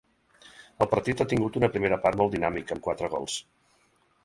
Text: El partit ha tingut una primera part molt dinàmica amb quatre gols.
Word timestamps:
El 0.85 0.89
partit 0.93 1.21
ha 1.21 1.27
tingut 1.35 1.59
una 1.61 1.69
primera 1.77 2.01
part 2.07 2.19
molt 2.23 2.35
dinàmica 2.37 2.77
amb 2.79 2.85
quatre 2.89 3.13
gols. 3.15 3.39